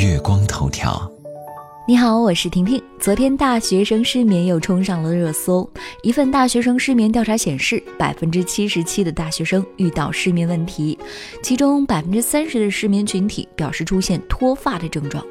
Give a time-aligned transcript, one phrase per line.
[0.00, 0.98] 月光头条。
[1.86, 2.82] 你好，我是婷婷。
[2.98, 5.70] 昨天大学生失眠又冲上了热搜。
[6.02, 10.98] 一份大学生失眠调查显示，百分之七十七的大学生遇到失眠问题，
[11.42, 15.22] 其中百分之三十的失眠群体表示出现脱发的症状。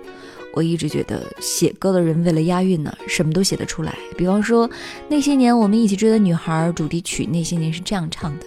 [0.54, 3.98] 我一直觉得写歌的人为了押韵呢，什么都写得出来。
[4.16, 4.70] 比方说，
[5.08, 8.46] 那些年我们一起追的女孩主题曲，那些年是这样唱的：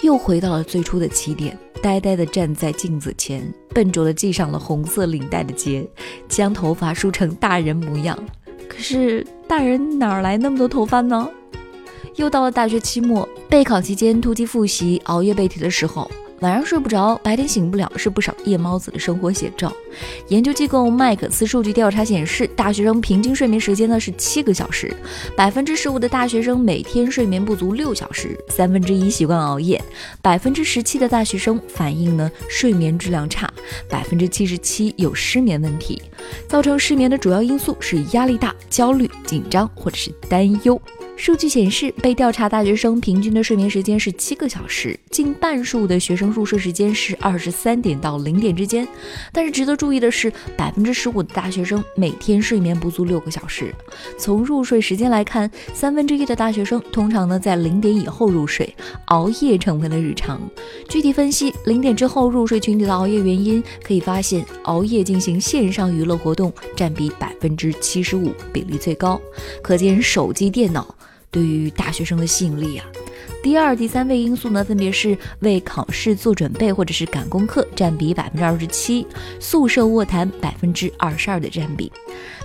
[0.00, 5.86] 又回到了最初的起点，呆呆地站在镜子前，笨拙地系上了红色领带的结，
[6.28, 8.18] 将头发梳成大人模样。
[8.68, 11.28] 可是大人哪来那么多头发呢？
[12.16, 16.10] 又到了大学期末，备考期间突击复习，熬夜背题的时候。
[16.42, 19.72] 晚上睡不着，白天醒不了，是不少夜猫子的生活写照。
[20.26, 24.92] 研究机构麦克斯数据调查显示，大学生平均睡眠时间呢是七个小时，
[25.36, 29.80] 百分之十五的大学生每天睡眠不足六小时，三分之一习惯熬夜，
[30.20, 33.48] 百分之十七的大学生反映呢睡眠质量差，
[33.88, 36.02] 百分之七十七有失眠问题。
[36.48, 40.80] 造成失眠的主要因素是压力大、焦虑、紧张或者是担忧。
[41.14, 48.86] 数据显示，被调查大学生平均的睡眠时间是七个小时，近半数的学生入睡时间是二十三点到零点之间。
[49.30, 53.72] 但是值得注意的是，百分之十五的大学生每天睡眠不足六个小时。
[54.18, 58.74] 从入睡时间来看，三分之一的大学生通常呢在零点以后入睡，
[59.04, 60.40] 熬夜成为了日常。
[60.88, 69.20] 具体分析零点之后入睡群体的熬夜原因，可以发现熬夜进行线上娱乐活动占比百分之七十五，比例最高。
[69.62, 70.92] 可见手机、电脑。
[71.32, 72.86] 对于大学生的吸引力啊，
[73.42, 79.04] 第二、第三位因素呢，分别是为考试做准备或者是赶功课，占比百分之二十七；
[79.40, 81.90] 宿舍卧谈百分之二十二的占比。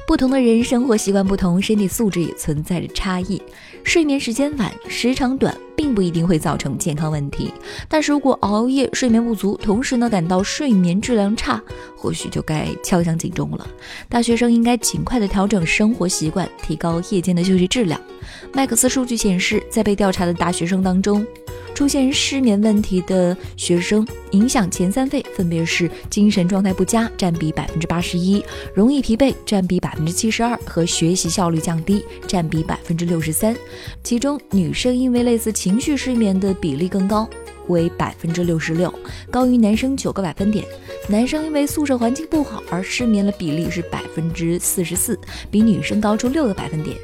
[0.08, 3.42] 不同的人生活习惯不同，身体素质也存在着差异。
[3.84, 5.56] 睡眠时间晚、时长短，
[5.88, 7.54] 并不一定会造成健康问题。
[7.88, 11.64] 但是如果熬夜、睡眠不足，同时呢感到睡眠质量差，
[11.96, 13.66] 或许就该敲响警钟了。
[14.10, 17.98] 大学生应该尽快的调整生活习惯，提高夜间的休息质量。
[18.52, 21.26] 麦克斯数据显示，在被调查的大学生当中，
[21.78, 28.42] 出现失眠问题的学生，影响前三位分别是精神状态不佳，占比百分之八十一；
[28.74, 33.56] 容易疲惫，占比百分之七十二；和学习效率降低，占比百分之六十三。
[34.04, 37.30] 其中，女生因为类似情绪失眠的比例更高。
[37.68, 38.92] 为百分之六十六，
[39.30, 40.66] 高于男生九个百分点。
[41.10, 45.20] 男生因为宿舍环境不好而失眠的比例是百分之四十四，
[45.52, 46.96] 比女生高出六个百分点。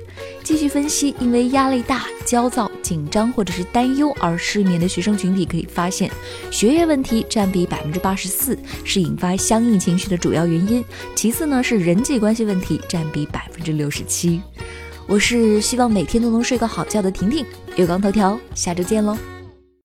[0.41, 6.12] 继续分析，因为压力大、焦躁、紧张或者是担忧而失眠的学生群体，可以发现
[6.52, 10.84] 学业问题占比百分之八十四，是引发相应情绪的主要原因。
[11.16, 14.42] 其次呢是人际关系问题，占比百分之六十七。
[15.08, 17.46] 我是希望每天都能睡个好觉的婷婷，
[17.78, 19.18] 月光头条，下周见喽。